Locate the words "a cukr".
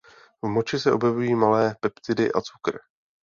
2.31-2.79